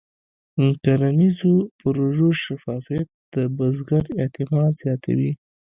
د 0.57 0.59
کرنیزو 0.83 1.53
پروژو 1.79 2.29
شفافیت 2.43 3.07
د 3.33 3.35
بزګر 3.57 4.03
اعتماد 4.21 4.71
زیاتوي. 4.83 5.31